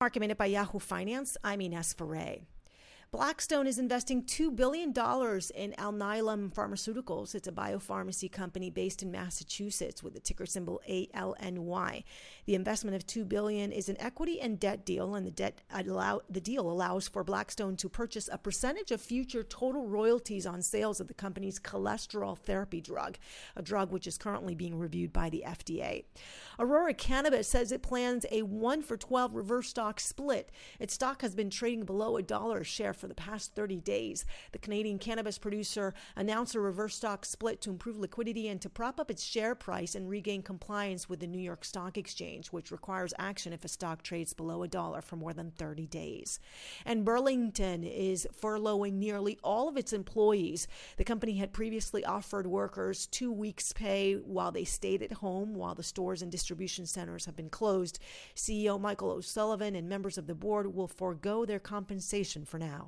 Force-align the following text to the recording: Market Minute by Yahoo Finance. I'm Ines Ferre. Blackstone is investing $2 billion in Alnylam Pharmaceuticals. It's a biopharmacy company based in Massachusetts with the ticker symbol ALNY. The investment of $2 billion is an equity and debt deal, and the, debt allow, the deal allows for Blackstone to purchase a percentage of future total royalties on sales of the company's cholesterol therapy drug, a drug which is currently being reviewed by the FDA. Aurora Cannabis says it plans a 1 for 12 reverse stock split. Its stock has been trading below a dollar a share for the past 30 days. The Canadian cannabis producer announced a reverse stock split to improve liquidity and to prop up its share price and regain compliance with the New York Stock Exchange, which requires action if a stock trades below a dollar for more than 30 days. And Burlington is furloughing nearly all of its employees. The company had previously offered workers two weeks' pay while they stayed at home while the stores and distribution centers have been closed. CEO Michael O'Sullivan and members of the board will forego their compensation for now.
Market 0.00 0.20
Minute 0.20 0.38
by 0.38 0.46
Yahoo 0.46 0.78
Finance. 0.78 1.36
I'm 1.42 1.60
Ines 1.60 1.92
Ferre. 1.92 2.46
Blackstone 3.10 3.66
is 3.66 3.78
investing 3.78 4.22
$2 4.22 4.54
billion 4.54 4.90
in 4.90 4.92
Alnylam 5.78 6.52
Pharmaceuticals. 6.52 7.34
It's 7.34 7.48
a 7.48 7.52
biopharmacy 7.52 8.30
company 8.30 8.68
based 8.68 9.02
in 9.02 9.10
Massachusetts 9.10 10.02
with 10.02 10.12
the 10.12 10.20
ticker 10.20 10.44
symbol 10.44 10.82
ALNY. 10.86 12.04
The 12.44 12.54
investment 12.54 12.96
of 12.96 13.06
$2 13.06 13.26
billion 13.26 13.72
is 13.72 13.88
an 13.88 13.96
equity 13.98 14.42
and 14.42 14.60
debt 14.60 14.84
deal, 14.84 15.14
and 15.14 15.26
the, 15.26 15.30
debt 15.30 15.62
allow, 15.72 16.20
the 16.28 16.42
deal 16.42 16.70
allows 16.70 17.08
for 17.08 17.24
Blackstone 17.24 17.76
to 17.76 17.88
purchase 17.88 18.28
a 18.30 18.36
percentage 18.36 18.90
of 18.90 19.00
future 19.00 19.42
total 19.42 19.86
royalties 19.86 20.44
on 20.44 20.60
sales 20.60 21.00
of 21.00 21.08
the 21.08 21.14
company's 21.14 21.58
cholesterol 21.58 22.36
therapy 22.36 22.82
drug, 22.82 23.16
a 23.56 23.62
drug 23.62 23.90
which 23.90 24.06
is 24.06 24.18
currently 24.18 24.54
being 24.54 24.78
reviewed 24.78 25.14
by 25.14 25.30
the 25.30 25.44
FDA. 25.46 26.04
Aurora 26.58 26.92
Cannabis 26.92 27.48
says 27.48 27.72
it 27.72 27.82
plans 27.82 28.26
a 28.30 28.42
1 28.42 28.82
for 28.82 28.98
12 28.98 29.34
reverse 29.34 29.70
stock 29.70 29.98
split. 29.98 30.50
Its 30.78 30.92
stock 30.92 31.22
has 31.22 31.34
been 31.34 31.48
trading 31.48 31.86
below 31.86 32.18
a 32.18 32.22
dollar 32.22 32.58
a 32.58 32.64
share 32.64 32.92
for 32.98 33.08
the 33.08 33.14
past 33.14 33.54
30 33.54 33.76
days. 33.80 34.24
The 34.52 34.58
Canadian 34.58 34.98
cannabis 34.98 35.38
producer 35.38 35.94
announced 36.16 36.54
a 36.54 36.60
reverse 36.60 36.96
stock 36.96 37.24
split 37.24 37.60
to 37.62 37.70
improve 37.70 37.98
liquidity 37.98 38.48
and 38.48 38.60
to 38.60 38.68
prop 38.68 39.00
up 39.00 39.10
its 39.10 39.22
share 39.22 39.54
price 39.54 39.94
and 39.94 40.08
regain 40.08 40.42
compliance 40.42 41.08
with 41.08 41.20
the 41.20 41.26
New 41.26 41.40
York 41.40 41.64
Stock 41.64 41.96
Exchange, 41.96 42.48
which 42.48 42.70
requires 42.70 43.14
action 43.18 43.52
if 43.52 43.64
a 43.64 43.68
stock 43.68 44.02
trades 44.02 44.32
below 44.32 44.62
a 44.62 44.68
dollar 44.68 45.00
for 45.00 45.16
more 45.16 45.32
than 45.32 45.50
30 45.52 45.86
days. 45.86 46.40
And 46.84 47.04
Burlington 47.04 47.84
is 47.84 48.26
furloughing 48.40 48.94
nearly 48.94 49.38
all 49.42 49.68
of 49.68 49.76
its 49.76 49.92
employees. 49.92 50.66
The 50.96 51.04
company 51.04 51.36
had 51.36 51.52
previously 51.52 52.04
offered 52.04 52.46
workers 52.46 53.06
two 53.06 53.32
weeks' 53.32 53.72
pay 53.72 54.14
while 54.14 54.52
they 54.52 54.64
stayed 54.64 55.02
at 55.02 55.12
home 55.12 55.54
while 55.54 55.74
the 55.74 55.82
stores 55.82 56.22
and 56.22 56.30
distribution 56.30 56.86
centers 56.86 57.26
have 57.26 57.36
been 57.36 57.50
closed. 57.50 57.98
CEO 58.34 58.80
Michael 58.80 59.10
O'Sullivan 59.10 59.74
and 59.74 59.88
members 59.88 60.18
of 60.18 60.26
the 60.26 60.34
board 60.34 60.74
will 60.74 60.88
forego 60.88 61.44
their 61.44 61.58
compensation 61.58 62.44
for 62.44 62.58
now. 62.58 62.87